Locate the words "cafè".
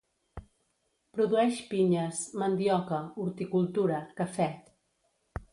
4.23-4.53